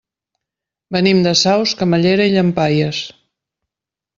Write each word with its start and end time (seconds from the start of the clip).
Venim 0.95 1.19
de 1.27 1.33
Saus, 1.41 1.75
Camallera 1.81 2.27
i 2.31 2.35
Llampaies. 2.37 3.03